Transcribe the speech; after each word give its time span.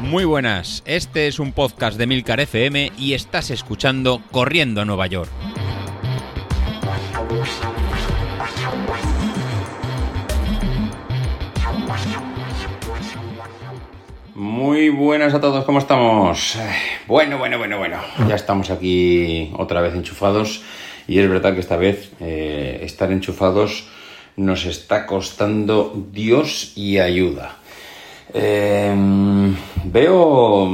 Muy 0.00 0.24
buenas, 0.24 0.82
este 0.86 1.26
es 1.26 1.40
un 1.40 1.52
podcast 1.52 1.98
de 1.98 2.06
Milcar 2.06 2.40
FM 2.40 2.92
y 2.96 3.14
estás 3.14 3.50
escuchando 3.50 4.22
Corriendo 4.30 4.80
a 4.80 4.84
Nueva 4.84 5.06
York. 5.08 5.28
Muy 14.34 14.90
buenas 14.90 15.34
a 15.34 15.40
todos, 15.40 15.64
¿cómo 15.64 15.80
estamos? 15.80 16.56
Bueno, 17.06 17.38
bueno, 17.38 17.58
bueno, 17.58 17.78
bueno. 17.78 17.98
Ya 18.28 18.36
estamos 18.36 18.70
aquí 18.70 19.50
otra 19.56 19.80
vez 19.80 19.94
enchufados 19.94 20.62
y 21.08 21.18
es 21.18 21.28
verdad 21.28 21.54
que 21.54 21.60
esta 21.60 21.76
vez 21.76 22.12
eh, 22.20 22.80
estar 22.82 23.10
enchufados 23.10 23.88
nos 24.36 24.66
está 24.66 25.06
costando 25.06 25.94
Dios 26.12 26.72
y 26.76 26.98
ayuda. 26.98 27.56
Em, 28.32 29.54
veo, 29.84 30.68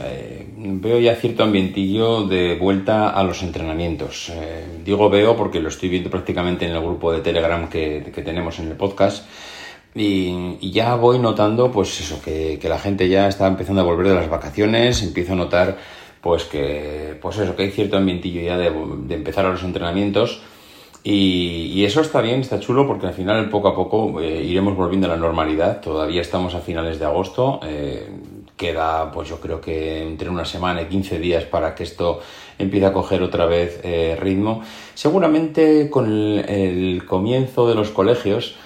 eh, 0.00 0.46
veo 0.56 1.00
ya 1.00 1.16
cierto 1.16 1.42
ambientillo 1.42 2.26
de 2.26 2.56
vuelta 2.56 3.10
a 3.10 3.24
los 3.24 3.42
entrenamientos. 3.42 4.30
Eh, 4.30 4.64
digo 4.84 5.10
veo 5.10 5.36
porque 5.36 5.60
lo 5.60 5.68
estoy 5.68 5.88
viendo 5.88 6.10
prácticamente 6.10 6.66
en 6.66 6.72
el 6.72 6.80
grupo 6.80 7.12
de 7.12 7.20
Telegram 7.20 7.68
que, 7.68 8.12
tenemos 8.24 8.58
en 8.60 8.68
el 8.68 8.76
podcast. 8.76 9.26
Y, 9.92 10.70
ya 10.70 10.94
voy 10.94 11.18
notando, 11.18 11.72
pues 11.72 12.00
eso, 12.00 12.22
que, 12.22 12.60
la 12.62 12.78
gente 12.78 13.08
ya 13.08 13.26
está 13.26 13.48
empezando 13.48 13.80
a 13.80 13.84
volver 13.84 14.08
de 14.08 14.14
las 14.14 14.28
vacaciones, 14.28 15.02
empiezo 15.02 15.32
a 15.32 15.36
notar, 15.36 15.78
pues 16.20 16.44
que, 16.44 17.18
pues 17.20 17.38
eso, 17.38 17.56
que 17.56 17.64
hay 17.64 17.70
cierto 17.72 17.96
ambientillo 17.96 18.40
ya 18.40 18.56
de 18.56 19.14
empezar 19.14 19.46
a 19.46 19.50
los 19.50 19.64
entrenamientos. 19.64 20.42
Y, 21.02 21.84
eso 21.84 22.02
está 22.02 22.20
bien, 22.20 22.40
está 22.40 22.60
chulo, 22.60 22.86
porque 22.86 23.06
al 23.06 23.14
final 23.14 23.48
poco 23.48 23.68
a 23.68 23.74
poco 23.74 24.20
eh, 24.20 24.42
iremos 24.42 24.76
volviendo 24.76 25.06
a 25.06 25.10
la 25.10 25.16
normalidad. 25.16 25.80
Todavía 25.80 26.20
estamos 26.20 26.54
a 26.54 26.60
finales 26.60 26.98
de 26.98 27.06
agosto. 27.06 27.60
Eh, 27.64 28.06
queda, 28.56 29.10
pues 29.10 29.28
yo 29.30 29.40
creo 29.40 29.60
que 29.60 30.02
entre 30.02 30.28
una 30.28 30.44
semana 30.44 30.82
y 30.82 30.86
15 30.86 31.18
días 31.18 31.44
para 31.44 31.74
que 31.74 31.84
esto 31.84 32.20
empiece 32.58 32.84
a 32.84 32.92
coger 32.92 33.22
otra 33.22 33.46
vez 33.46 33.80
eh, 33.82 34.18
ritmo. 34.20 34.62
Seguramente 34.94 35.88
con 35.88 36.06
el, 36.06 37.02
comienzo 37.06 37.66
de 37.66 37.74
los 37.74 37.90
colegios, 37.90 38.56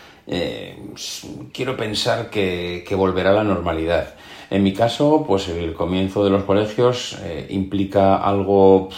quiero 1.52 1.76
pensar 1.76 2.30
que, 2.30 2.84
volverá 2.96 3.30
a 3.30 3.34
la 3.34 3.44
normalidad. 3.44 4.14
En 4.50 4.64
mi 4.64 4.72
caso, 4.72 5.24
pues 5.26 5.48
el 5.48 5.74
comienzo 5.74 6.24
de 6.24 6.30
los 6.30 6.42
colegios 6.42 7.16
implica 7.48 8.16
algo 8.16 8.88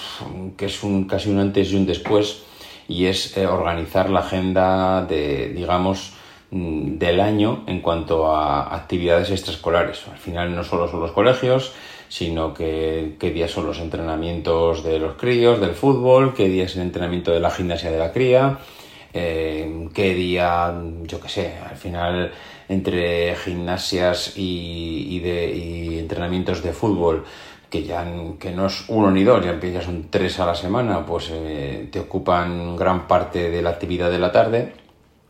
que 0.56 0.66
es 0.66 0.82
un, 0.82 1.04
casi 1.04 1.28
un 1.28 1.40
antes 1.40 1.72
y 1.72 1.76
un 1.76 1.84
después 1.84 2.46
y 2.88 3.06
es 3.06 3.36
eh, 3.36 3.46
organizar 3.46 4.10
la 4.10 4.20
agenda 4.20 5.04
de, 5.04 5.48
digamos, 5.48 6.12
mm, 6.50 6.98
del 6.98 7.20
año 7.20 7.64
en 7.66 7.80
cuanto 7.80 8.34
a 8.34 8.74
actividades 8.74 9.30
extraescolares. 9.30 10.06
Al 10.08 10.18
final 10.18 10.54
no 10.54 10.64
solo 10.64 10.88
son 10.88 11.00
los 11.00 11.12
colegios, 11.12 11.72
sino 12.08 12.54
que 12.54 13.16
qué 13.18 13.30
días 13.30 13.50
son 13.50 13.66
los 13.66 13.80
entrenamientos 13.80 14.84
de 14.84 14.98
los 14.98 15.16
críos, 15.16 15.60
del 15.60 15.74
fútbol, 15.74 16.34
qué 16.34 16.48
día 16.48 16.64
es 16.64 16.76
el 16.76 16.82
entrenamiento 16.82 17.32
de 17.32 17.40
la 17.40 17.50
gimnasia 17.50 17.90
de 17.90 17.98
la 17.98 18.12
cría, 18.12 18.58
eh, 19.12 19.88
qué 19.92 20.14
día, 20.14 20.74
yo 21.02 21.20
qué 21.20 21.28
sé, 21.28 21.54
al 21.68 21.76
final 21.76 22.32
entre 22.68 23.34
gimnasias 23.36 24.32
y, 24.36 25.20
de, 25.20 25.54
y 25.54 25.98
entrenamientos 25.98 26.62
de 26.62 26.72
fútbol 26.72 27.24
que 27.76 27.84
ya 27.84 28.06
que 28.38 28.50
no 28.52 28.66
es 28.66 28.84
uno 28.88 29.10
ni 29.10 29.22
dos, 29.22 29.44
ya 29.44 29.82
son 29.82 30.06
tres 30.10 30.40
a 30.40 30.46
la 30.46 30.54
semana, 30.54 31.04
pues 31.04 31.30
eh, 31.30 31.88
te 31.90 32.00
ocupan 32.00 32.76
gran 32.76 33.06
parte 33.06 33.50
de 33.50 33.62
la 33.62 33.70
actividad 33.70 34.10
de 34.10 34.18
la 34.18 34.32
tarde 34.32 34.72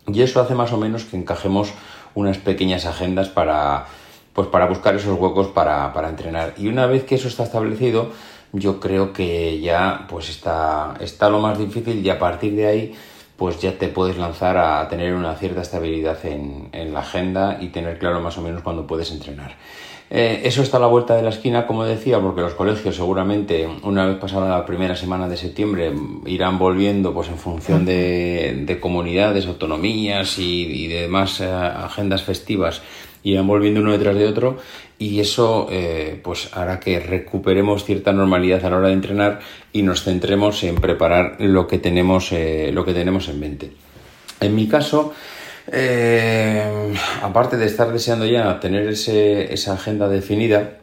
y 0.06 0.22
eso 0.22 0.40
hace 0.40 0.54
más 0.54 0.72
o 0.72 0.76
menos 0.76 1.04
que 1.04 1.16
encajemos 1.16 1.72
unas 2.14 2.38
pequeñas 2.38 2.86
agendas 2.86 3.28
para, 3.28 3.86
pues 4.32 4.48
para 4.48 4.66
buscar 4.66 4.94
esos 4.94 5.18
huecos 5.18 5.48
para, 5.48 5.92
para 5.92 6.08
entrenar. 6.08 6.54
Y 6.56 6.68
una 6.68 6.86
vez 6.86 7.04
que 7.04 7.16
eso 7.16 7.28
está 7.28 7.42
establecido, 7.42 8.12
yo 8.52 8.78
creo 8.78 9.12
que 9.12 9.60
ya 9.60 10.06
pues 10.08 10.28
está, 10.28 10.94
está 11.00 11.28
lo 11.28 11.40
más 11.40 11.58
difícil 11.58 12.04
y 12.04 12.10
a 12.10 12.18
partir 12.18 12.54
de 12.54 12.66
ahí 12.66 12.94
pues 13.36 13.60
ya 13.60 13.76
te 13.76 13.88
puedes 13.88 14.16
lanzar 14.16 14.56
a 14.56 14.88
tener 14.88 15.14
una 15.14 15.34
cierta 15.34 15.62
estabilidad 15.62 16.24
en, 16.24 16.68
en 16.72 16.94
la 16.94 17.00
agenda 17.00 17.58
y 17.60 17.68
tener 17.68 17.98
claro 17.98 18.20
más 18.20 18.38
o 18.38 18.42
menos 18.42 18.62
cuándo 18.62 18.86
puedes 18.86 19.10
entrenar. 19.10 19.56
Eh, 20.08 20.42
eso 20.44 20.62
está 20.62 20.76
a 20.76 20.80
la 20.80 20.86
vuelta 20.86 21.16
de 21.16 21.22
la 21.22 21.30
esquina, 21.30 21.66
como 21.66 21.84
decía, 21.84 22.20
porque 22.20 22.40
los 22.40 22.54
colegios 22.54 22.94
seguramente, 22.94 23.68
una 23.82 24.06
vez 24.06 24.18
pasada 24.18 24.56
la 24.56 24.64
primera 24.64 24.94
semana 24.94 25.28
de 25.28 25.36
septiembre, 25.36 25.92
irán 26.26 26.58
volviendo 26.58 27.12
pues 27.12 27.28
en 27.28 27.38
función 27.38 27.84
de, 27.84 28.78
comunidades, 28.80 29.46
autonomías 29.46 30.38
y, 30.38 30.86
de 30.86 31.02
demás 31.02 31.40
eh, 31.40 31.50
agendas 31.50 32.22
festivas, 32.22 32.82
irán 33.24 33.48
volviendo 33.48 33.80
uno 33.80 33.90
detrás 33.90 34.14
de 34.14 34.28
otro 34.28 34.58
y 34.96 35.18
eso 35.18 35.66
eh, 35.70 36.20
pues 36.22 36.56
hará 36.56 36.78
que 36.78 37.00
recuperemos 37.00 37.84
cierta 37.84 38.12
normalidad 38.12 38.64
a 38.64 38.70
la 38.70 38.76
hora 38.76 38.88
de 38.88 38.94
entrenar 38.94 39.40
y 39.72 39.82
nos 39.82 40.04
centremos 40.04 40.62
en 40.62 40.76
preparar 40.76 41.36
lo 41.40 41.66
que 41.66 41.78
tenemos, 41.78 42.30
lo 42.30 42.84
que 42.84 42.94
tenemos 42.94 43.28
en 43.28 43.40
mente. 43.40 43.72
En 44.40 44.54
mi 44.54 44.68
caso, 44.68 45.12
eh, 45.72 46.94
aparte 47.22 47.56
de 47.56 47.66
estar 47.66 47.92
deseando 47.92 48.26
ya 48.26 48.60
tener 48.60 48.88
esa 48.88 49.72
agenda 49.72 50.08
definida, 50.08 50.78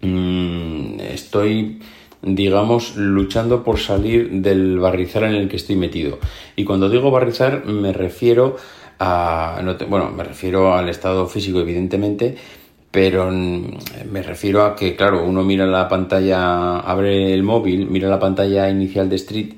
mm, 0.00 1.00
estoy, 1.00 1.80
digamos, 2.22 2.96
luchando 2.96 3.62
por 3.62 3.78
salir 3.78 4.30
del 4.42 4.78
barrizar 4.78 5.24
en 5.24 5.34
el 5.34 5.48
que 5.48 5.56
estoy 5.56 5.76
metido. 5.76 6.18
Y 6.56 6.64
cuando 6.64 6.88
digo 6.88 7.10
barrizar 7.10 7.64
me 7.66 7.92
refiero 7.92 8.56
a, 8.98 9.60
bueno, 9.88 10.10
me 10.10 10.24
refiero 10.24 10.74
al 10.74 10.88
estado 10.88 11.26
físico, 11.26 11.60
evidentemente, 11.60 12.36
pero 12.90 13.30
me 13.30 14.22
refiero 14.22 14.64
a 14.64 14.76
que, 14.76 14.94
claro, 14.94 15.24
uno 15.24 15.42
mira 15.42 15.66
la 15.66 15.88
pantalla, 15.88 16.78
abre 16.78 17.34
el 17.34 17.42
móvil, 17.42 17.88
mira 17.88 18.08
la 18.08 18.20
pantalla 18.20 18.68
inicial 18.70 19.08
de 19.08 19.16
Street 19.16 19.54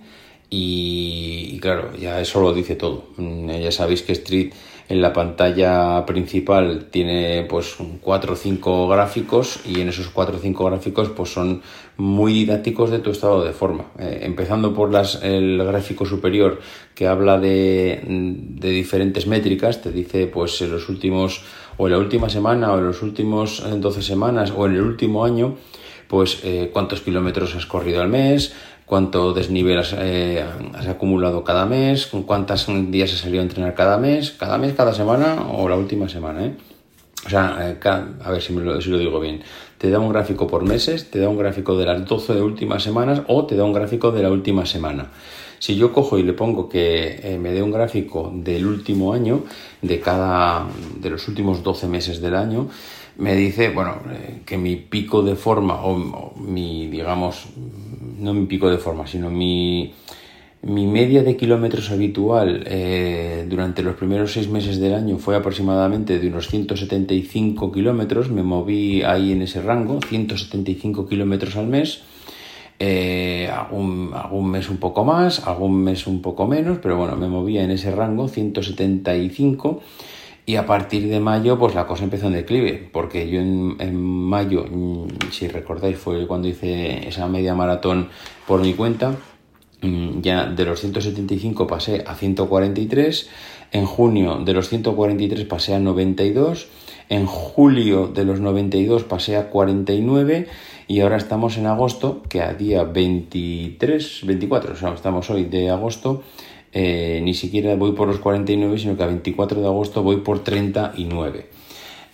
y, 0.49 1.59
claro, 1.61 1.97
ya 1.97 2.21
eso 2.21 2.41
lo 2.41 2.53
dice 2.55 2.77
todo. 2.77 3.05
Mm, 3.17 3.51
ya 3.51 3.73
sabéis 3.73 4.03
que 4.03 4.13
Street 4.13 4.53
en 4.89 5.03
la 5.03 5.13
pantalla 5.13 6.07
principal 6.07 6.87
tiene 6.93 7.45
pues 7.49 7.77
cuatro 8.01 8.35
o 8.35 8.37
cinco 8.37 8.87
gráficos 8.87 9.59
y 9.67 9.81
en 9.81 9.89
esos 9.89 10.09
cuatro 10.09 10.37
o 10.37 10.39
cinco 10.39 10.65
gráficos 10.67 11.09
pues 11.11 11.31
son 11.31 11.63
muy 11.97 12.33
didácticos 12.33 12.91
de 12.91 13.01
tu 13.01 13.11
estado 13.11 13.45
de 13.45 13.53
forma. 13.53 13.87
Eh, 13.99 14.21
empezando 14.23 14.75
por 14.75 14.93
las, 14.93 15.23
el 15.25 15.59
gráfico 15.65 16.07
superior 16.07 16.61
que 16.95 17.09
habla 17.09 17.41
de, 17.41 18.01
de, 18.07 18.71
diferentes 18.71 19.27
métricas, 19.27 19.83
te 19.83 19.91
dice 19.91 20.29
pues 20.29 20.63
en 20.63 20.71
los 20.71 20.89
últimos 20.89 21.43
o 21.79 21.89
en 21.89 21.93
la 21.93 21.99
última 21.99 22.29
semana 22.29 22.73
o 22.73 22.79
en 22.79 22.87
los 22.87 23.03
últimos 23.03 23.65
12 23.69 24.03
semanas 24.03 24.53
o 24.57 24.67
en 24.67 24.75
el 24.75 24.83
último 24.83 25.25
año 25.25 25.57
pues 26.09 26.41
eh, 26.45 26.71
cuántos 26.73 27.01
kilómetros 27.01 27.55
has 27.55 27.67
corrido 27.67 28.01
al 28.01 28.09
mes, 28.09 28.55
cuánto 28.87 29.35
desnivel 29.35 29.83
eh, 29.99 30.45
has, 30.75 30.87
acumulado 30.87 31.45
cada 31.45 31.67
mes, 31.67 32.07
cuántos 32.07 32.67
días 32.91 33.13
has 33.13 33.19
salido 33.19 33.41
a 33.41 33.43
entrenar 33.43 33.75
cada 33.75 33.99
mes, 33.99 34.31
cada 34.31 34.57
mes, 34.57 34.73
cada 34.75 34.95
semana 34.95 35.49
o 35.53 35.69
la 35.69 35.77
última 35.77 36.09
semana, 36.09 36.47
¿eh? 36.47 36.55
O 37.27 37.29
sea, 37.29 37.57
eh, 37.61 37.89
a 38.25 38.31
ver 38.31 38.41
si, 38.41 38.55
lo, 38.55 38.81
si 38.81 38.89
lo 38.89 38.99
digo 38.99 39.19
bien. 39.19 39.43
Te 39.79 39.91
da 39.91 39.99
un 39.99 40.11
gráfico 40.11 40.47
por 40.47 40.63
meses, 40.63 41.11
te 41.11 41.19
da 41.19 41.29
un 41.29 41.37
gráfico 41.37 41.77
de 41.77 41.85
las 41.85 42.07
12 42.07 42.41
últimas 42.41 42.85
semanas 42.85 43.23
o 43.27 43.45
te 43.45 43.57
da 43.57 43.65
un 43.65 43.73
gráfico 43.73 44.13
de 44.13 44.23
la 44.23 44.31
última 44.31 44.65
semana. 44.65 45.11
Si 45.59 45.77
yo 45.77 45.93
cojo 45.93 46.19
y 46.19 46.23
le 46.23 46.35
pongo 46.35 46.69
que 46.69 47.19
eh, 47.23 47.39
me 47.39 47.51
dé 47.51 47.63
un 47.63 47.73
gráfico 47.73 48.31
del 48.33 48.67
último 48.67 49.13
año, 49.13 49.43
de 49.83 49.99
cada, 49.99 50.67
de 51.01 51.11
los 51.11 51.27
últimos 51.27 51.65
12 51.65 51.89
meses 51.89 52.21
del 52.21 52.37
año, 52.37 52.69
me 53.19 53.35
dice, 53.35 53.71
bueno, 53.71 53.97
que 54.45 54.59
mi 54.59 54.77
pico 54.77 55.23
de 55.23 55.35
forma 55.35 55.85
o 55.85 56.35
mi, 56.39 56.87
digamos, 56.89 57.47
no 58.19 58.35
mi 58.35 58.47
pico 58.47 58.69
de 58.71 58.79
forma, 58.79 59.07
sino 59.07 59.31
mi, 59.31 59.93
mi 60.63 60.87
media 60.87 61.23
de 61.23 61.37
kilómetros 61.37 61.91
habitual 61.91 62.65
eh, 62.67 63.47
durante 63.49 63.83
los 63.83 63.95
primeros 63.95 64.33
seis 64.33 64.49
meses 64.49 64.81
del 64.81 64.95
año 64.95 65.19
fue 65.19 65.37
aproximadamente 65.37 66.19
de 66.19 66.29
unos 66.29 66.49
175 66.49 67.71
kilómetros, 67.71 68.31
me 68.31 68.43
moví 68.43 69.03
ahí 69.03 69.33
en 69.33 69.43
ese 69.43 69.63
rango, 69.63 70.01
175 70.01 71.07
kilómetros 71.07 71.57
al 71.57 71.67
mes. 71.67 72.03
Eh, 72.79 73.49
algún, 73.51 74.11
algún, 74.13 74.51
mes 74.51 74.69
un 74.69 74.77
poco 74.77 75.03
más, 75.03 75.47
algún 75.47 75.83
mes 75.83 76.07
un 76.07 76.21
poco 76.21 76.47
menos, 76.47 76.79
pero 76.83 76.99
bueno, 76.99 77.17
me 77.17 77.27
movía 77.27 77.65
en 77.65 77.71
ese 77.71 77.91
rango, 77.91 78.29
175 78.29 79.81
y 80.49 80.55
a 80.55 80.65
partir 80.65 81.09
de 81.09 81.19
mayo, 81.19 81.59
pues 81.59 81.75
la 81.75 81.89
cosa 81.89 82.05
empezó 82.05 82.29
en 82.29 82.35
declive, 82.35 82.89
porque 82.93 83.29
yo 83.29 83.41
en, 83.41 83.97
mayo, 84.01 84.65
mm, 84.71 85.09
si 85.33 85.49
recordáis, 85.49 85.99
fue 85.99 86.25
cuando 86.29 86.47
hice 86.47 87.09
esa 87.09 87.27
media 87.27 87.57
maratón 87.57 88.11
por 88.47 88.61
mi 88.61 88.73
cuenta. 88.75 89.17
Mm, 89.83 90.21
ya 90.21 90.47
de 90.47 90.65
los 90.65 90.81
175 90.81 91.67
pasé 91.67 92.05
a 92.07 92.15
143. 92.15 93.29
En 93.73 93.87
junio 93.87 94.39
de 94.39 94.53
los 94.53 94.69
143 94.69 95.45
pasé 95.47 95.75
a 95.75 95.81
92. 95.81 96.69
En 97.09 97.27
julio 97.27 98.07
de 98.07 98.25
los 98.25 98.39
92 98.39 99.03
pasé 99.03 99.37
a 99.37 99.51
49 99.51 100.47
y 100.87 101.01
ahora 101.01 101.17
estamos 101.17 101.57
en 101.59 101.67
agosto, 101.67 102.23
que 102.29 102.41
a 102.41 102.55
día 102.55 102.85
23, 102.85 104.21
24, 104.25 104.73
o 104.73 104.77
sea, 104.77 104.95
estamos 104.95 105.29
hoy 105.31 105.45
de 105.45 105.71
agosto, 105.71 106.23
eh, 106.79 107.23
ni 107.23 107.33
siquiera 107.33 107.75
voy 107.75 107.93
por 107.93 108.07
los 108.07 108.19
49, 108.19 108.79
sino 108.79 108.99
que 108.99 109.03
a 109.03 109.07
24 109.07 109.63
de 109.63 109.67
agosto 109.67 110.03
voy 110.03 110.19
por 110.19 110.45
39. 110.45 111.49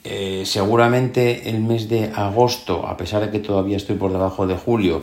Eh, 0.05 0.44
seguramente 0.47 1.50
el 1.50 1.59
mes 1.59 1.88
de 1.88 2.12
agosto, 2.14 2.87
a 2.87 2.97
pesar 2.97 3.23
de 3.23 3.31
que 3.32 3.41
todavía 3.41 3.76
estoy 3.76 3.97
por 3.97 4.12
debajo 4.12 4.47
de 4.47 4.55
julio, 4.55 5.03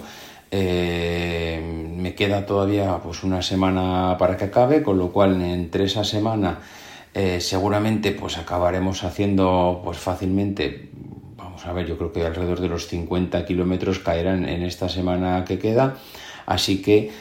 eh, 0.50 1.60
me 1.94 2.16
queda 2.16 2.46
todavía 2.46 3.00
pues 3.04 3.26
una 3.26 3.42
semana 3.42 4.16
para 4.18 4.38
que 4.38 4.46
acabe, 4.46 4.82
con 4.82 4.98
lo 4.98 5.12
cual 5.12 5.42
entre 5.42 5.84
esa 5.84 6.06
semana 6.06 6.60
seguramente 7.40 8.14
pues 8.14 8.38
acabaremos 8.38 9.04
haciendo 9.04 9.82
pues 9.84 9.98
fácilmente, 9.98 10.90
vamos 11.36 11.66
a 11.66 11.74
ver, 11.74 11.86
yo 11.86 11.98
creo 11.98 12.14
que 12.14 12.26
alrededor 12.26 12.62
de 12.62 12.70
los 12.70 12.88
50 12.88 13.46
kilómetros 13.46 14.00
caerán 14.00 14.48
en 14.48 14.64
esta 14.64 14.88
semana 14.88 15.44
que 15.44 15.60
queda, 15.60 15.98
así 16.46 16.82
que 16.82 17.12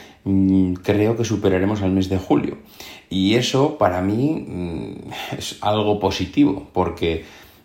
creo 0.82 1.17
que 1.17 1.25
superaremos 1.25 1.82
al 1.82 1.93
mes 1.93 2.09
de 2.09 2.19
julio. 2.19 2.59
Y 3.11 3.35
eso 3.35 3.79
para 3.79 4.03
mí 4.03 4.44
mm, 4.47 5.37
es 5.38 5.59
algo 5.61 5.99
positivo, 5.99 6.69
porque 6.73 7.25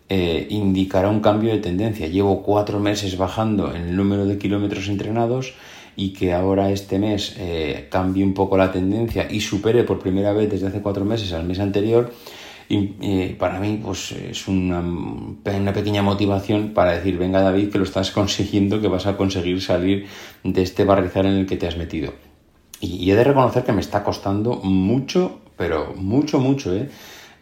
eh, 0.09 0.47
indicará 0.49 1.09
un 1.09 1.19
cambio 1.19 1.51
de 1.51 1.59
tendencia. 1.59 2.07
Llevo 2.07 2.43
cuatro 2.43 2.79
meses 2.79 3.17
bajando 3.17 3.73
el 3.73 3.95
número 3.95 4.25
de 4.25 4.37
kilómetros 4.37 4.87
entrenados 4.87 5.53
y 5.95 6.13
que 6.13 6.33
ahora 6.33 6.71
este 6.71 6.99
mes 6.99 7.35
eh, 7.37 7.87
cambie 7.89 8.23
un 8.23 8.33
poco 8.33 8.57
la 8.57 8.71
tendencia 8.71 9.27
y 9.29 9.41
supere 9.41 9.83
por 9.83 9.99
primera 9.99 10.33
vez 10.33 10.49
desde 10.49 10.67
hace 10.67 10.81
cuatro 10.81 11.05
meses 11.05 11.33
al 11.33 11.45
mes 11.45 11.59
anterior, 11.59 12.11
y 12.69 12.95
eh, 13.01 13.35
para 13.37 13.59
mí 13.59 13.79
pues 13.83 14.11
es 14.11 14.47
una, 14.47 14.79
una, 14.79 15.73
pequeña 15.73 16.01
motivación 16.01 16.73
para 16.73 16.93
decir, 16.93 17.17
venga 17.17 17.41
David, 17.41 17.69
que 17.69 17.77
lo 17.77 17.83
estás 17.83 18.11
consiguiendo, 18.19 18.81
que 18.81 18.87
vas 18.87 19.05
a 19.05 19.17
conseguir 19.17 19.61
salir 19.61 20.07
de 20.43 20.61
este 20.61 20.83
barrizal 20.83 21.25
en 21.27 21.33
el 21.33 21.45
que 21.45 21.57
te 21.57 21.67
has 21.67 21.77
metido. 21.77 22.13
Y, 22.79 23.09
he 23.11 23.15
de 23.15 23.23
reconocer 23.23 23.63
que 23.63 23.71
me 23.71 23.81
está 23.81 24.03
costando 24.03 24.55
mucho, 24.55 25.39
pero 25.57 25.93
mucho, 25.95 26.39
mucho, 26.39 26.75
¿eh? 26.75 26.89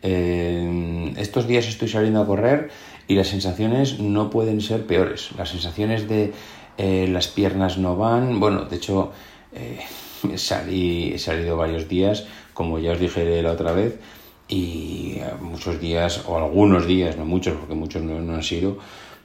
Eh, 0.04 1.14
estos 1.18 1.48
días 1.48 1.68
estoy 1.68 1.88
saliendo 1.88 2.22
a 2.22 2.26
correr 2.26 2.70
y 3.08 3.16
las 3.16 3.28
sensaciones 3.28 4.00
no 4.00 4.30
pueden 4.30 4.62
ser 4.62 4.86
peores. 4.86 5.30
Las 5.38 5.50
sensaciones 5.50 6.08
de 6.08 6.34
eh, 6.78 7.08
las 7.10 7.28
piernas 7.28 7.78
no 7.78 7.96
van. 7.96 8.40
Bueno, 8.40 8.66
de 8.66 8.78
hecho, 8.78 9.12
eh, 9.54 9.80
salí, 10.36 11.14
he 11.14 11.20
salido 11.20 11.58
varios 11.58 11.88
días, 11.88 12.26
como 12.54 12.80
ya 12.80 12.94
os 12.94 13.00
dije 13.00 13.42
la 13.42 13.52
otra 13.52 13.74
vez, 13.74 14.00
y 14.48 15.20
muchos 15.40 15.80
días, 15.80 16.24
o 16.28 16.38
algunos 16.38 16.86
días, 16.86 17.16
no 17.18 17.26
muchos, 17.26 17.56
porque 17.56 17.76
muchos 17.76 18.02
no, 18.02 18.34
han 18.34 18.44
sido, 18.44 18.78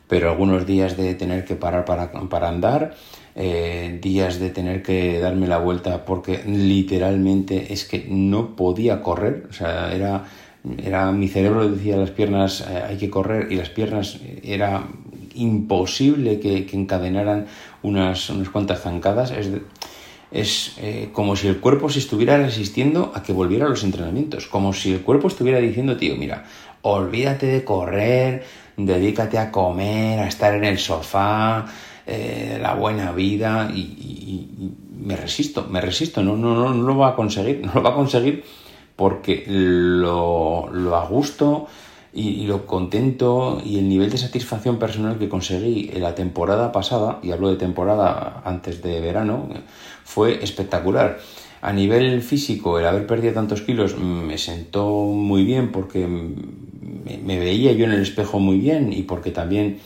pero 0.08 0.30
algunos 0.30 0.66
días 0.66 0.96
de 0.96 1.14
tener 1.14 1.44
que 1.44 1.56
parar 1.56 1.84
para, 1.84 2.12
para 2.12 2.48
andar. 2.48 2.94
Días 3.36 4.40
de 4.40 4.48
tener 4.48 4.82
que 4.82 5.18
darme 5.20 5.46
la 5.46 5.58
vuelta 5.58 6.06
porque 6.06 6.42
literalmente 6.46 7.74
es 7.74 7.84
que 7.84 8.06
no 8.08 8.56
podía 8.56 9.02
correr, 9.02 9.46
o 9.50 9.52
sea, 9.52 9.94
era 9.94 10.24
era 10.82 11.12
mi 11.12 11.28
cerebro 11.28 11.68
decía 11.68 11.96
las 11.96 12.10
piernas 12.10 12.62
eh, 12.68 12.82
hay 12.88 12.96
que 12.96 13.10
correr 13.10 13.52
y 13.52 13.56
las 13.56 13.70
piernas 13.70 14.18
eh, 14.22 14.40
era 14.44 14.84
imposible 15.34 16.40
que, 16.40 16.66
encadenaran 16.72 17.46
unas, 17.82 18.30
unas, 18.30 18.48
cuantas 18.48 18.80
zancadas. 18.80 19.30
Es, 19.30 19.50
es 20.32 20.74
eh, 20.78 21.10
como 21.12 21.36
si 21.36 21.46
el 21.46 21.58
cuerpo 21.58 21.88
se 21.88 21.98
estuviera 21.98 22.36
resistiendo 22.38 23.12
a 23.14 23.22
que 23.22 23.32
volviera 23.32 23.66
a 23.66 23.68
los 23.68 23.84
entrenamientos, 23.84 24.46
como 24.46 24.72
si 24.72 24.92
el 24.92 25.02
cuerpo 25.02 25.28
estuviera 25.28 25.58
diciendo, 25.58 25.96
tío, 25.96 26.16
mira, 26.16 26.44
olvídate 26.82 27.46
de 27.46 27.64
correr, 27.64 28.44
dedícate 28.76 29.38
a 29.38 29.52
comer, 29.52 30.20
a 30.20 30.26
estar 30.26 30.54
en 30.54 30.64
el 30.64 30.78
sofá, 30.78 31.66
la 32.06 32.74
buena 32.74 33.12
vida 33.12 33.70
y, 33.74 34.48
me 34.98 35.16
resisto, 35.16 35.66
me 35.70 35.80
resisto, 35.80 36.22
no, 36.22 36.36
no, 36.36 36.54
no, 36.54 36.74
no 36.74 36.82
lo 36.82 36.96
va 36.96 37.10
a 37.10 37.16
conseguir, 37.16 37.60
no 37.64 37.74
lo 37.74 37.82
va 37.82 37.90
a 37.90 37.94
conseguir 37.94 38.44
porque 38.96 39.44
lo, 39.46 40.68
lo 40.72 40.96
a 40.96 41.06
gusto 41.06 41.68
y, 42.16 42.46
lo 42.46 42.66
contento 42.66 43.60
y 43.64 43.78
el 43.78 43.88
nivel 43.88 44.10
de 44.10 44.16
satisfacción 44.16 44.78
personal 44.78 45.18
que 45.18 45.28
conseguí 45.28 45.90
en 45.92 46.02
la 46.02 46.14
temporada 46.14 46.72
pasada, 46.72 47.20
y 47.22 47.30
hablo 47.30 47.50
de 47.50 47.56
temporada 47.56 48.42
antes 48.44 48.82
de 48.82 49.00
verano, 49.00 49.48
fue 50.04 50.42
espectacular. 50.42 51.18
A 51.60 51.72
nivel 51.72 52.22
físico, 52.22 52.78
el 52.78 52.86
haber 52.86 53.06
perdido 53.06 53.34
tantos 53.34 53.60
kilos 53.60 53.98
me 53.98 54.38
sentó 54.38 54.88
muy 54.88 55.44
bien 55.44 55.72
porque 55.72 56.06
me, 56.06 57.38
veía 57.38 57.72
yo 57.72 57.84
en 57.84 57.92
el 57.92 58.02
espejo 58.02 58.38
muy 58.38 58.58
bien 58.58 58.92
y 58.92 59.02
porque 59.02 59.30
también 59.30 59.78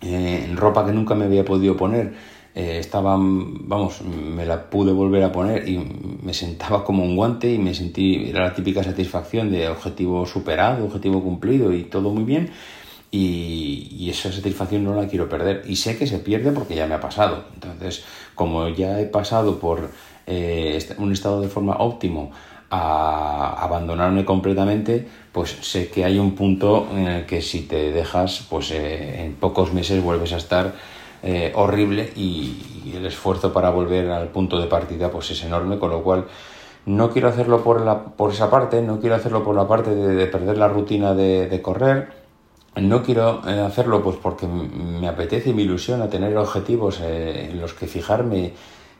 eh, 0.00 0.44
en 0.48 0.56
ropa 0.56 0.86
que 0.86 0.92
nunca 0.92 1.14
me 1.14 1.24
había 1.24 1.44
podido 1.44 1.76
poner 1.76 2.14
eh, 2.58 2.80
estaba, 2.80 3.16
vamos, 3.16 4.02
me 4.02 4.44
la 4.44 4.68
pude 4.68 4.90
volver 4.92 5.22
a 5.22 5.30
poner 5.30 5.68
y 5.68 5.78
me 5.78 6.34
sentaba 6.34 6.82
como 6.84 7.04
un 7.04 7.14
guante 7.14 7.52
y 7.52 7.56
me 7.58 7.72
sentí, 7.72 8.30
era 8.30 8.48
la 8.48 8.52
típica 8.52 8.82
satisfacción 8.82 9.52
de 9.52 9.68
objetivo 9.68 10.26
superado, 10.26 10.84
objetivo 10.84 11.22
cumplido 11.22 11.72
y 11.72 11.84
todo 11.84 12.10
muy 12.10 12.24
bien. 12.24 12.50
Y, 13.12 14.10
esa 14.10 14.32
satisfacción 14.32 14.82
no 14.84 14.94
la 14.94 15.06
quiero 15.06 15.28
perder. 15.28 15.62
Y 15.66 15.76
sé 15.76 15.96
que 15.96 16.06
se 16.08 16.18
pierde 16.18 16.50
porque 16.50 16.74
ya 16.74 16.86
me 16.86 16.94
ha 16.94 17.00
pasado. 17.00 17.44
Entonces, 17.54 18.04
como 18.34 18.68
ya 18.68 19.00
he 19.00 19.04
pasado 19.06 19.60
por 19.60 19.90
eh, 20.26 20.78
un 20.98 21.12
estado 21.12 21.40
de 21.40 21.48
forma 21.48 21.76
óptimo 21.76 22.32
a 22.70 23.62
abandonarme 23.62 24.24
completamente, 24.24 25.06
pues 25.32 25.56
sé 25.62 25.88
que 25.88 26.04
hay 26.04 26.18
un 26.18 26.34
punto 26.34 26.86
en 26.92 27.06
el 27.06 27.26
que 27.26 27.40
si 27.40 27.62
te 27.62 27.92
dejas, 27.92 28.46
pues 28.48 28.70
eh, 28.70 29.24
en 29.24 29.34
pocos 29.34 29.72
meses 29.72 30.02
vuelves 30.02 30.32
a 30.32 30.36
estar 30.36 30.74
eh, 31.22 31.52
horrible 31.54 32.12
y, 32.16 32.64
el 32.94 33.04
esfuerzo 33.04 33.52
para 33.52 33.68
volver 33.68 34.10
al 34.10 34.28
punto 34.28 34.58
de 34.58 34.66
partida 34.66 35.10
pues 35.10 35.30
es 35.30 35.44
enorme, 35.44 35.78
con 35.78 35.90
lo 35.90 36.02
cual 36.02 36.24
no 36.86 37.10
quiero 37.10 37.28
hacerlo 37.28 37.62
por, 37.62 37.82
la, 37.82 38.02
por 38.02 38.32
esa 38.32 38.50
parte, 38.50 38.80
no 38.80 38.98
quiero 38.98 39.14
hacerlo 39.14 39.44
por 39.44 39.54
la 39.54 39.68
parte 39.68 39.94
de, 39.94 40.26
perder 40.26 40.56
la 40.56 40.68
rutina 40.68 41.12
de, 41.12 41.60
correr, 41.62 42.08
no 42.76 43.02
quiero 43.02 43.42
eh, 43.46 43.60
hacerlo 43.60 44.02
pues 44.02 44.16
porque 44.16 44.46
me 44.46 45.06
apetece 45.06 45.50
y 45.50 45.54
me 45.54 45.62
ilusiona 45.62 46.08
tener 46.08 46.34
objetivos 46.38 47.00
en 47.02 47.60
los 47.60 47.74
que 47.74 47.86
fijarme 47.86 48.54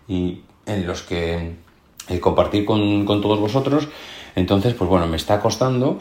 y 0.06 0.42
en 0.66 0.86
los 0.86 1.02
que 1.02 1.56
compartir 2.20 2.64
con, 2.64 3.04
con 3.04 3.20
todos 3.20 3.38
vosotros, 3.38 3.88
entonces 4.34 4.74
pues 4.74 4.88
bueno, 4.88 5.06
me 5.06 5.16
está 5.16 5.40
costando 5.40 5.98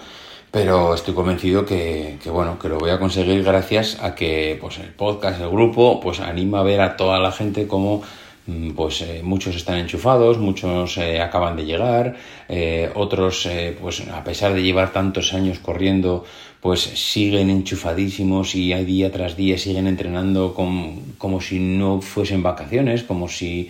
pero 0.51 0.93
estoy 0.93 1.13
convencido 1.13 1.65
que, 1.65 2.17
bueno, 2.31 2.57
que 2.57 2.69
lo 2.69 2.79
voy 2.79 2.89
a 2.89 2.99
conseguir 2.99 3.43
gracias 3.43 3.97
a 4.01 4.15
que 4.15 4.57
pues, 4.59 4.79
el 4.79 4.89
podcast, 4.89 5.41
el 5.41 5.49
grupo, 5.49 5.99
pues 5.99 6.19
anima 6.19 6.61
a 6.61 6.63
ver 6.63 6.81
a 6.81 6.95
toda 6.95 7.19
la 7.19 7.31
gente 7.31 7.67
como 7.67 8.01
mm, 8.47 8.71
pues 8.71 9.01
eh, 9.01 9.21
muchos 9.23 9.55
están 9.55 9.77
enchufados, 9.77 10.37
muchos 10.37 10.97
eh, 10.97 11.19
acaban 11.21 11.57
de 11.57 11.65
llegar, 11.65 12.15
eh, 12.47 12.89
otros 12.95 13.47
pues 13.81 14.07
a 14.09 14.23
pesar 14.23 14.53
de 14.53 14.63
llevar 14.63 14.93
tantos 14.93 15.33
años 15.33 15.59
corriendo 15.59 16.23
pues 16.61 16.79
siguen 16.81 17.49
enchufadísimos 17.49 18.55
y 18.55 18.73
día 18.73 19.11
tras 19.11 19.35
día 19.35 19.57
siguen 19.57 19.85
entrenando 19.85 20.53
como 20.53 21.41
si 21.41 21.59
no 21.59 22.01
fuesen 22.01 22.41
vacaciones, 22.41 23.03
como 23.03 23.27
si 23.27 23.69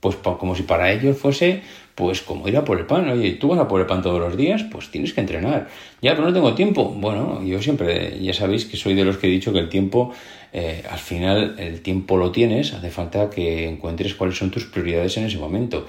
pues 0.00 0.16
como 0.16 0.54
si 0.54 0.62
para 0.62 0.92
ellos 0.92 1.18
fuese 1.18 1.62
pues 1.96 2.20
como 2.20 2.46
ir 2.46 2.56
a 2.58 2.64
por 2.64 2.78
el 2.78 2.84
pan, 2.84 3.08
oye, 3.08 3.32
tú 3.32 3.48
vas 3.48 3.58
a 3.58 3.66
por 3.66 3.80
el 3.80 3.86
pan 3.86 4.02
todos 4.02 4.20
los 4.20 4.36
días, 4.36 4.62
pues 4.70 4.90
tienes 4.90 5.14
que 5.14 5.22
entrenar. 5.22 5.68
Ya, 6.02 6.14
pero 6.14 6.26
no 6.26 6.32
tengo 6.34 6.54
tiempo. 6.54 6.90
Bueno, 6.90 7.42
yo 7.42 7.60
siempre, 7.62 8.20
ya 8.20 8.34
sabéis 8.34 8.66
que 8.66 8.76
soy 8.76 8.92
de 8.92 9.02
los 9.02 9.16
que 9.16 9.28
he 9.28 9.30
dicho 9.30 9.50
que 9.50 9.60
el 9.60 9.70
tiempo, 9.70 10.12
eh, 10.52 10.84
al 10.90 10.98
final 10.98 11.56
el 11.58 11.80
tiempo 11.80 12.18
lo 12.18 12.30
tienes, 12.32 12.74
hace 12.74 12.90
falta 12.90 13.30
que 13.30 13.66
encuentres 13.66 14.14
cuáles 14.14 14.36
son 14.36 14.50
tus 14.50 14.66
prioridades 14.66 15.16
en 15.16 15.24
ese 15.24 15.38
momento. 15.38 15.86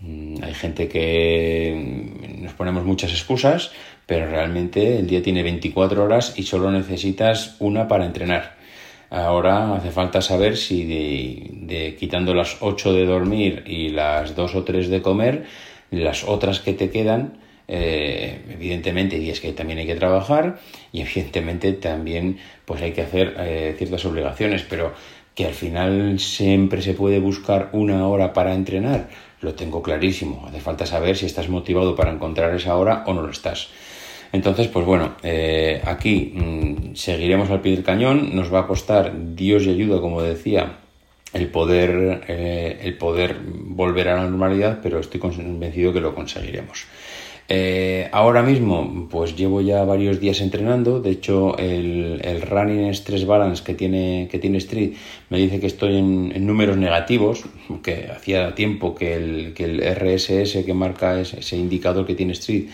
Mm, 0.00 0.42
hay 0.42 0.52
gente 0.52 0.86
que 0.86 2.12
nos 2.42 2.52
ponemos 2.52 2.84
muchas 2.84 3.10
excusas, 3.12 3.72
pero 4.04 4.30
realmente 4.30 4.98
el 4.98 5.06
día 5.06 5.22
tiene 5.22 5.42
24 5.42 6.04
horas 6.04 6.34
y 6.36 6.42
solo 6.42 6.70
necesitas 6.70 7.56
una 7.58 7.88
para 7.88 8.04
entrenar. 8.04 8.57
Ahora 9.10 9.74
hace 9.74 9.90
falta 9.90 10.20
saber 10.20 10.56
si 10.56 10.84
de, 10.84 11.96
quitando 11.98 12.34
las 12.34 12.58
8 12.60 12.92
de 12.92 13.06
dormir 13.06 13.64
y 13.66 13.88
las 13.88 14.34
2 14.34 14.54
o 14.54 14.64
3 14.64 14.88
de 14.88 15.02
comer, 15.02 15.44
las 15.90 16.24
otras 16.24 16.60
que 16.60 16.74
te 16.74 16.90
quedan, 16.90 17.38
eh, 17.68 18.42
evidentemente, 18.50 19.16
y 19.18 19.30
es 19.30 19.40
que 19.40 19.52
también 19.52 19.78
hay 19.78 19.86
que 19.86 19.94
trabajar 19.94 20.58
y 20.92 21.00
evidentemente 21.00 21.72
también 21.72 22.38
pues 22.64 22.82
hay 22.82 22.92
que 22.92 23.02
hacer 23.02 23.34
eh, 23.38 23.74
ciertas 23.78 24.04
obligaciones, 24.04 24.62
pero 24.68 24.92
que 25.34 25.46
al 25.46 25.54
final 25.54 26.18
siempre 26.18 26.82
se 26.82 26.94
puede 26.94 27.20
buscar 27.20 27.70
una 27.72 28.06
hora 28.08 28.32
para 28.32 28.54
entrenar, 28.54 29.08
lo 29.40 29.54
tengo 29.54 29.82
clarísimo. 29.82 30.44
Hace 30.48 30.60
falta 30.60 30.84
saber 30.84 31.16
si 31.16 31.26
estás 31.26 31.48
motivado 31.48 31.94
para 31.94 32.10
encontrar 32.10 32.54
esa 32.54 32.76
hora 32.76 33.04
o 33.06 33.14
no 33.14 33.22
lo 33.22 33.30
estás. 33.30 33.68
Entonces, 34.32 34.68
pues 34.68 34.84
bueno, 34.84 35.16
eh, 35.22 35.80
aquí 35.84 36.32
mm, 36.34 36.94
seguiremos 36.94 37.50
al 37.50 37.60
pie 37.60 37.72
del 37.72 37.84
cañón, 37.84 38.34
nos 38.34 38.52
va 38.52 38.60
a 38.60 38.66
costar 38.66 39.12
Dios 39.34 39.64
y 39.64 39.70
ayuda, 39.70 40.00
como 40.00 40.22
decía, 40.22 40.78
el 41.32 41.48
poder, 41.48 42.24
eh, 42.28 42.78
el 42.82 42.96
poder 42.96 43.36
volver 43.44 44.08
a 44.08 44.16
la 44.16 44.22
normalidad, 44.22 44.80
pero 44.82 44.98
estoy 44.98 45.20
convencido 45.20 45.92
que 45.92 46.00
lo 46.00 46.14
conseguiremos. 46.14 46.86
Eh, 47.50 48.10
ahora 48.12 48.42
mismo, 48.42 49.08
pues 49.10 49.34
llevo 49.34 49.62
ya 49.62 49.82
varios 49.84 50.20
días 50.20 50.42
entrenando. 50.42 51.00
De 51.00 51.10
hecho, 51.10 51.56
el, 51.56 52.20
el, 52.22 52.42
Running 52.42 52.92
Stress 52.92 53.24
Balance 53.24 53.64
que 53.64 53.72
tiene, 53.72 54.28
que 54.30 54.38
tiene 54.38 54.58
Street 54.58 54.92
me 55.30 55.38
dice 55.38 55.58
que 55.58 55.66
estoy 55.66 55.96
en, 55.96 56.46
números 56.46 56.76
negativos, 56.76 57.44
que 57.82 58.10
hacía 58.14 58.54
tiempo 58.54 58.94
que 58.94 59.14
el, 59.14 59.54
que 59.54 59.64
el 59.64 59.80
RSS 59.80 60.62
que 60.64 60.74
marca 60.74 61.18
ese, 61.18 61.40
ese 61.40 61.56
indicador 61.56 62.06
que 62.06 62.14
tiene 62.14 62.32
Street 62.32 62.66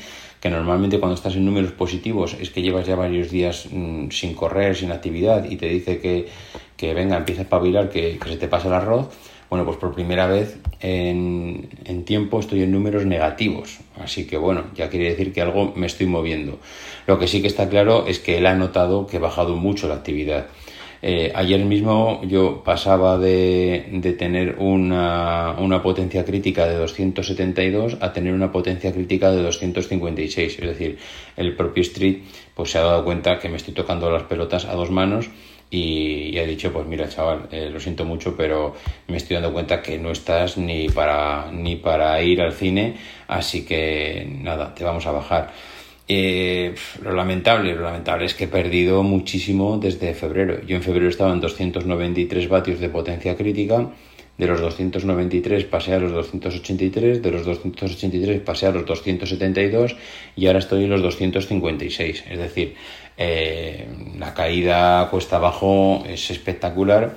que 0.44 0.50
normalmente 0.50 1.00
cuando 1.00 1.14
estás 1.14 1.36
en 1.36 1.46
números 1.46 1.72
positivos 1.72 2.36
es 2.38 2.50
que 2.50 2.60
llevas 2.60 2.86
ya 2.86 2.96
varios 2.96 3.30
días 3.30 3.66
mm, 3.72 4.10
sin 4.10 4.34
correr, 4.34 4.76
sin 4.76 4.92
actividad 4.92 5.46
y 5.48 5.56
te 5.56 5.70
dice 5.70 6.00
que, 6.00 6.28
que 6.76 6.92
venga, 6.92 7.16
empieza 7.16 7.40
a 7.40 7.44
espabilar, 7.44 7.88
que, 7.88 8.18
que 8.18 8.28
se 8.28 8.36
te 8.36 8.46
pasa 8.46 8.68
el 8.68 8.74
arroz, 8.74 9.08
bueno, 9.48 9.64
pues 9.64 9.78
por 9.78 9.94
primera 9.94 10.26
vez 10.26 10.58
en, 10.80 11.70
en, 11.86 12.04
tiempo 12.04 12.40
estoy 12.40 12.62
en 12.62 12.72
números 12.72 13.06
negativos. 13.06 13.78
Así 13.98 14.26
que 14.26 14.36
bueno, 14.36 14.64
ya 14.74 14.90
quiere 14.90 15.08
decir 15.08 15.32
que 15.32 15.40
algo 15.40 15.72
me 15.76 15.86
estoy 15.86 16.08
moviendo. 16.08 16.58
Lo 17.06 17.18
que 17.18 17.26
sí 17.26 17.40
que 17.40 17.48
está 17.48 17.70
claro 17.70 18.06
es 18.06 18.18
que 18.18 18.36
él 18.36 18.44
ha 18.44 18.54
notado 18.54 19.06
que 19.06 19.16
ha 19.16 19.20
bajado 19.20 19.56
mucho 19.56 19.88
la 19.88 19.94
actividad. 19.94 20.48
Eh, 21.06 21.30
ayer 21.34 21.62
mismo 21.66 22.22
yo 22.24 22.62
pasaba 22.64 23.18
de, 23.18 23.90
de 23.92 24.14
tener 24.14 24.56
una, 24.58 25.54
una, 25.58 25.82
potencia 25.82 26.24
crítica 26.24 26.66
de 26.66 26.76
272 26.76 27.98
a 28.00 28.14
tener 28.14 28.32
una 28.32 28.50
potencia 28.50 28.90
crítica 28.90 29.30
de 29.30 29.42
256. 29.42 30.58
Es 30.60 30.66
decir, 30.66 30.96
el 31.36 31.54
propio 31.56 31.82
Street 31.82 32.22
pues, 32.54 32.70
se 32.70 32.78
ha 32.78 32.84
dado 32.84 33.04
cuenta 33.04 33.38
que 33.38 33.50
me 33.50 33.58
estoy 33.58 33.74
tocando 33.74 34.10
las 34.10 34.22
pelotas 34.22 34.64
a 34.64 34.72
dos 34.72 34.90
manos 34.90 35.28
y, 35.70 36.38
ha 36.38 36.46
dicho, 36.46 36.72
pues 36.72 36.86
mira 36.86 37.06
chaval, 37.06 37.48
eh, 37.50 37.68
lo 37.70 37.80
siento 37.80 38.06
mucho, 38.06 38.34
pero 38.34 38.74
me 39.06 39.18
estoy 39.18 39.34
dando 39.34 39.52
cuenta 39.52 39.82
que 39.82 39.98
no 39.98 40.10
estás 40.10 40.56
ni 40.56 40.88
para, 40.88 41.50
ni 41.52 41.76
para 41.76 42.22
ir 42.22 42.40
al 42.40 42.54
cine, 42.54 42.96
así 43.28 43.66
que 43.66 44.26
nada, 44.40 44.74
te 44.74 44.84
vamos 44.84 45.04
a 45.06 45.12
bajar. 45.12 45.52
Eh, 46.06 46.74
lo 47.02 47.12
lamentable, 47.12 47.74
lo 47.74 47.82
lamentable 47.82 48.26
es 48.26 48.34
que 48.34 48.44
he 48.44 48.48
perdido 48.48 49.02
muchísimo 49.02 49.78
desde 49.78 50.12
febrero. 50.14 50.60
Yo 50.66 50.76
en 50.76 50.82
febrero 50.82 51.08
estaba 51.08 51.32
en 51.32 51.40
293 51.40 52.48
vatios 52.48 52.78
de 52.80 52.90
potencia 52.90 53.36
crítica, 53.36 53.88
de 54.36 54.46
los 54.46 54.60
293 54.60 55.64
pasé 55.64 55.94
a 55.94 56.00
los 56.00 56.12
283, 56.12 57.22
de 57.22 57.30
los 57.30 57.44
283 57.46 58.40
pasé 58.40 58.66
a 58.66 58.72
los 58.72 58.84
272 58.84 59.96
y 60.36 60.46
ahora 60.46 60.58
estoy 60.58 60.84
en 60.84 60.90
los 60.90 61.02
256. 61.02 62.24
Es 62.28 62.38
decir, 62.38 62.74
eh, 63.16 63.86
la 64.18 64.34
caída 64.34 65.08
cuesta 65.10 65.36
abajo 65.36 66.04
es 66.06 66.30
espectacular 66.30 67.16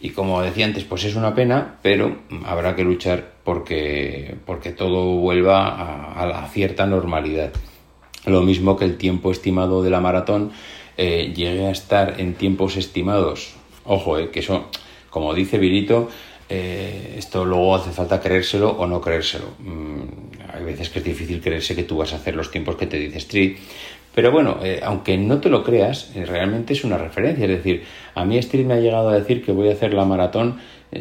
y 0.00 0.10
como 0.10 0.40
decía 0.40 0.64
antes, 0.64 0.84
pues 0.84 1.04
es 1.04 1.16
una 1.16 1.34
pena, 1.34 1.78
pero 1.82 2.18
habrá 2.46 2.76
que 2.76 2.84
luchar 2.84 3.32
porque, 3.44 4.36
porque 4.46 4.70
todo 4.70 5.16
vuelva 5.16 5.68
a, 5.68 6.22
a 6.22 6.26
la 6.26 6.46
cierta 6.48 6.86
normalidad. 6.86 7.52
Lo 8.26 8.42
mismo 8.42 8.76
que 8.76 8.84
el 8.84 8.96
tiempo 8.96 9.32
estimado 9.32 9.82
de 9.82 9.90
la 9.90 10.00
maratón 10.00 10.52
eh, 10.96 11.32
llegue 11.34 11.66
a 11.66 11.70
estar 11.70 12.20
en 12.20 12.34
tiempos 12.34 12.76
estimados. 12.76 13.54
Ojo, 13.84 14.18
eh, 14.18 14.30
que 14.30 14.40
eso, 14.40 14.66
como 15.10 15.34
dice 15.34 15.58
Virito, 15.58 16.08
eh, 16.48 17.14
esto 17.16 17.44
luego 17.44 17.74
hace 17.74 17.90
falta 17.90 18.20
creérselo 18.20 18.70
o 18.70 18.86
no 18.86 19.00
creérselo. 19.00 19.46
Mm, 19.58 20.52
hay 20.54 20.64
veces 20.64 20.90
que 20.90 21.00
es 21.00 21.04
difícil 21.04 21.40
creerse 21.40 21.74
que 21.74 21.84
tú 21.84 21.96
vas 21.96 22.12
a 22.12 22.16
hacer 22.16 22.36
los 22.36 22.50
tiempos 22.50 22.76
que 22.76 22.86
te 22.86 22.98
dice 22.98 23.18
Street. 23.18 23.56
Pero 24.14 24.30
bueno, 24.30 24.58
eh, 24.62 24.80
aunque 24.82 25.16
no 25.16 25.40
te 25.40 25.48
lo 25.48 25.64
creas, 25.64 26.12
realmente 26.14 26.74
es 26.74 26.84
una 26.84 26.98
referencia. 26.98 27.46
Es 27.46 27.50
decir, 27.50 27.84
a 28.14 28.24
mí 28.24 28.36
Street 28.38 28.66
me 28.66 28.74
ha 28.74 28.80
llegado 28.80 29.08
a 29.08 29.14
decir 29.14 29.42
que 29.42 29.52
voy 29.52 29.70
a 29.70 29.72
hacer 29.72 29.94
la 29.94 30.04
maratón, 30.04 30.58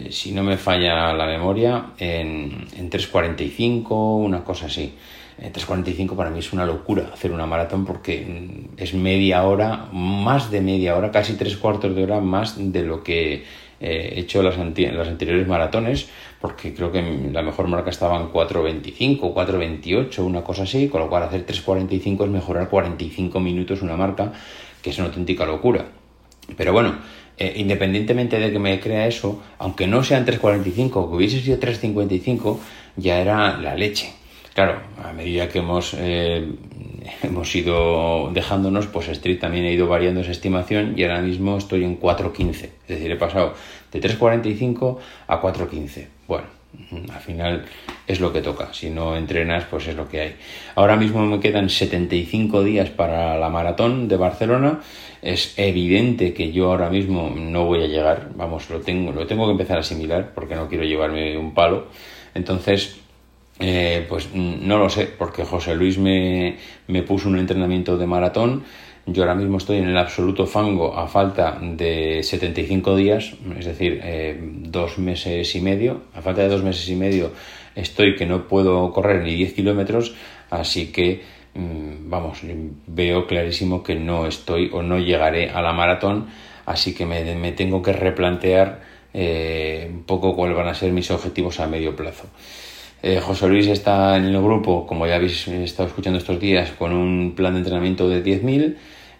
si 0.09 0.31
no 0.31 0.41
me 0.41 0.55
falla 0.55 1.13
la 1.13 1.25
memoria, 1.25 1.87
en, 1.97 2.65
en 2.77 2.89
3.45, 2.89 4.23
una 4.23 4.41
cosa 4.45 4.67
así. 4.67 4.93
3.45 5.41 6.15
para 6.15 6.29
mí 6.29 6.39
es 6.39 6.53
una 6.53 6.65
locura 6.65 7.09
hacer 7.13 7.31
una 7.31 7.45
maratón 7.47 7.85
porque 7.85 8.67
es 8.77 8.93
media 8.93 9.43
hora, 9.43 9.87
más 9.91 10.51
de 10.51 10.61
media 10.61 10.95
hora, 10.95 11.11
casi 11.11 11.33
tres 11.33 11.57
cuartos 11.57 11.95
de 11.95 12.03
hora 12.03 12.19
más 12.19 12.55
de 12.57 12.83
lo 12.83 13.03
que 13.03 13.43
he 13.81 14.19
hecho 14.19 14.43
las, 14.43 14.57
las 14.57 15.07
anteriores 15.07 15.47
maratones, 15.47 16.07
porque 16.39 16.73
creo 16.73 16.91
que 16.91 17.01
la 17.31 17.41
mejor 17.41 17.67
marca 17.67 17.89
estaba 17.89 18.19
en 18.21 18.31
4.25, 18.31 19.33
4.28, 19.33 20.19
una 20.19 20.43
cosa 20.43 20.63
así, 20.63 20.87
con 20.87 21.01
lo 21.01 21.09
cual 21.09 21.23
hacer 21.23 21.45
3.45 21.45 22.25
es 22.25 22.29
mejorar 22.29 22.69
45 22.69 23.39
minutos 23.39 23.81
una 23.81 23.97
marca, 23.97 24.31
que 24.81 24.91
es 24.91 24.97
una 24.99 25.07
auténtica 25.07 25.45
locura. 25.45 25.85
Pero 26.55 26.73
bueno, 26.73 26.95
eh, 27.37 27.53
independientemente 27.57 28.39
de 28.39 28.51
que 28.51 28.59
me 28.59 28.79
crea 28.79 29.07
eso, 29.07 29.41
aunque 29.57 29.87
no 29.87 30.03
sean 30.03 30.25
3.45, 30.25 31.09
que 31.09 31.15
hubiese 31.15 31.41
sido 31.41 31.59
3.55, 31.59 32.59
ya 32.97 33.19
era 33.19 33.57
la 33.57 33.75
leche. 33.75 34.20
Claro, 34.53 34.81
a 35.01 35.13
medida 35.13 35.47
que 35.47 35.59
hemos, 35.59 35.95
eh, 35.97 36.45
hemos 37.23 37.55
ido 37.55 38.31
dejándonos, 38.33 38.87
pues 38.87 39.07
Street 39.07 39.39
también 39.39 39.65
ha 39.65 39.71
ido 39.71 39.87
variando 39.87 40.21
esa 40.21 40.31
estimación 40.31 40.93
y 40.97 41.03
ahora 41.03 41.21
mismo 41.21 41.57
estoy 41.57 41.85
en 41.85 41.99
4.15. 41.99 42.49
Es 42.49 42.69
decir, 42.87 43.11
he 43.11 43.15
pasado 43.15 43.53
de 43.91 44.01
3.45 44.01 44.97
a 45.27 45.41
4.15. 45.41 46.07
Bueno, 46.27 46.47
al 47.13 47.21
final 47.21 47.65
es 48.07 48.19
lo 48.19 48.33
que 48.33 48.41
toca. 48.41 48.73
Si 48.73 48.89
no 48.89 49.15
entrenas, 49.15 49.63
pues 49.69 49.87
es 49.87 49.95
lo 49.95 50.09
que 50.09 50.19
hay. 50.19 50.35
Ahora 50.75 50.97
mismo 50.97 51.25
me 51.25 51.39
quedan 51.39 51.69
75 51.69 52.61
días 52.63 52.89
para 52.89 53.37
la 53.37 53.49
maratón 53.49 54.09
de 54.09 54.17
Barcelona. 54.17 54.81
Es 55.21 55.53
evidente 55.57 56.33
que 56.33 56.51
yo 56.51 56.71
ahora 56.71 56.89
mismo 56.89 57.33
no 57.33 57.65
voy 57.65 57.83
a 57.83 57.87
llegar. 57.87 58.31
Vamos, 58.35 58.69
lo 58.69 58.81
tengo, 58.81 59.13
lo 59.13 59.27
tengo 59.27 59.45
que 59.45 59.51
empezar 59.51 59.77
a 59.77 59.81
asimilar 59.81 60.33
porque 60.33 60.55
no 60.55 60.67
quiero 60.67 60.83
llevarme 60.83 61.37
un 61.37 61.53
palo. 61.53 61.87
Entonces, 62.33 63.01
eh, 63.61 64.05
pues 64.09 64.27
mm, 64.33 64.67
no 64.67 64.77
lo 64.77 64.89
sé, 64.89 65.05
porque 65.05 65.45
José 65.45 65.75
Luis 65.75 65.97
me, 65.97 66.57
me, 66.87 67.03
puso 67.03 67.29
un 67.29 67.37
entrenamiento 67.37 67.97
de 67.97 68.07
maratón. 68.07 68.63
Yo 69.05 69.23
ahora 69.23 69.35
mismo 69.35 69.57
estoy 69.57 69.77
en 69.77 69.87
el 69.87 69.97
absoluto 69.97 70.45
fango 70.45 70.97
a 70.97 71.07
falta 71.07 71.57
de 71.61 72.21
75 72.23 72.95
días, 72.95 73.33
es 73.57 73.65
decir, 73.65 73.99
eh, 74.03 74.37
dos 74.41 74.97
meses 74.97 75.55
y 75.55 75.61
medio. 75.61 76.01
A 76.13 76.21
falta 76.21 76.41
de 76.41 76.49
dos 76.49 76.63
meses 76.63 76.87
y 76.89 76.95
medio 76.95 77.31
estoy 77.75 78.15
que 78.15 78.25
no 78.25 78.47
puedo 78.47 78.91
correr 78.91 79.23
ni 79.23 79.35
10 79.35 79.53
kilómetros, 79.53 80.15
así 80.49 80.91
que 80.91 81.21
mm, 81.53 82.09
vamos, 82.09 82.41
veo 82.87 83.27
clarísimo 83.27 83.83
que 83.83 83.95
no 83.95 84.27
estoy 84.27 84.69
o 84.73 84.81
no 84.81 84.99
llegaré 84.99 85.49
a 85.49 85.61
la 85.61 85.73
maratón, 85.73 86.27
así 86.65 86.93
que 86.93 87.05
me, 87.05 87.35
me 87.35 87.51
tengo 87.51 87.81
que 87.81 87.93
replantear 87.93 88.81
eh, 89.13 89.89
un 89.91 90.03
poco 90.03 90.35
cuáles 90.35 90.55
van 90.55 90.67
a 90.67 90.73
ser 90.73 90.91
mis 90.91 91.11
objetivos 91.11 91.59
a 91.59 91.67
medio 91.67 91.95
plazo. 91.95 92.27
Eh, 93.03 93.19
José 93.19 93.47
Luis 93.47 93.67
está 93.67 94.15
en 94.17 94.25
el 94.25 94.41
grupo, 94.41 94.85
como 94.85 95.07
ya 95.07 95.15
habéis 95.15 95.47
estado 95.47 95.89
escuchando 95.89 96.19
estos 96.19 96.39
días, 96.39 96.71
con 96.71 96.93
un 96.93 97.33
plan 97.35 97.53
de 97.53 97.59
entrenamiento 97.59 98.07
de 98.07 98.23
10.000 98.23 98.75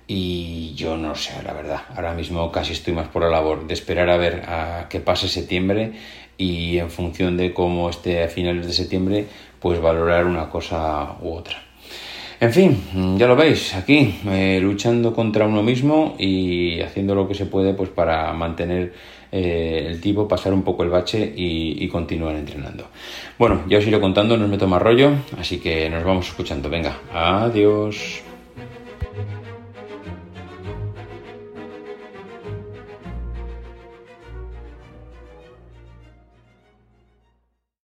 y 0.07 0.73
yo 0.75 0.97
no 0.97 1.15
sé, 1.15 1.41
la 1.43 1.53
verdad. 1.53 1.81
Ahora 1.95 2.13
mismo 2.13 2.51
casi 2.51 2.73
estoy 2.73 2.93
más 2.93 3.07
por 3.07 3.23
la 3.23 3.29
labor 3.29 3.65
de 3.65 3.73
esperar 3.73 4.09
a 4.09 4.17
ver 4.17 4.43
a 4.47 4.88
qué 4.88 5.00
pase 5.00 5.27
septiembre 5.27 5.93
y 6.38 6.77
en 6.77 6.91
función 6.91 7.38
de 7.38 7.53
cómo 7.53 7.89
esté 7.89 8.23
a 8.23 8.27
finales 8.27 8.67
de 8.67 8.73
septiembre, 8.73 9.25
pues 9.59 9.81
valorar 9.81 10.25
una 10.25 10.50
cosa 10.50 11.15
u 11.21 11.33
otra. 11.33 11.57
En 12.39 12.51
fin, 12.51 13.17
ya 13.17 13.27
lo 13.27 13.35
veis, 13.35 13.75
aquí 13.75 14.15
eh, 14.25 14.59
luchando 14.61 15.13
contra 15.13 15.45
uno 15.45 15.61
mismo 15.61 16.15
y 16.17 16.81
haciendo 16.81 17.13
lo 17.13 17.27
que 17.27 17.35
se 17.35 17.45
puede 17.45 17.75
pues 17.75 17.89
para 17.89 18.33
mantener 18.33 18.93
eh, 19.31 19.85
el 19.88 20.01
tipo, 20.01 20.27
pasar 20.27 20.53
un 20.53 20.63
poco 20.63 20.83
el 20.83 20.89
bache 20.89 21.33
y, 21.35 21.88
continuar 21.88 22.35
entrenando. 22.35 22.85
Bueno, 23.38 23.63
ya 23.67 23.77
os 23.77 23.88
iré 23.88 24.00
contando, 24.00 24.38
no 24.38 24.45
os 24.45 24.50
meto 24.51 24.67
rollo, 24.79 25.11
así 25.38 25.59
que 25.59 25.89
nos 25.89 26.03
vamos 26.03 26.27
escuchando. 26.27 26.69
Venga, 26.69 27.00
adiós. 27.13 28.30